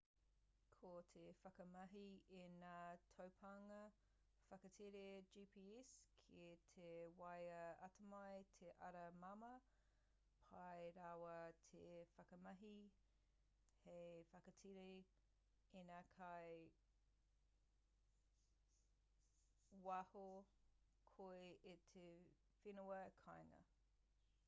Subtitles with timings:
[0.79, 2.05] ko te whakamahi
[2.37, 2.77] i ngā
[3.17, 3.81] taupānga
[4.53, 5.91] whakatere gps
[6.29, 6.87] ki tō
[7.19, 9.51] waea atamai te ara māmā
[10.55, 11.35] pai rawa
[11.75, 11.83] te
[12.15, 12.73] whakamahi
[13.85, 14.89] hei whakatere
[15.83, 16.67] ina kei
[19.89, 20.27] waho
[21.15, 21.45] koe
[21.77, 22.05] i tō
[22.65, 23.65] whenua kāinga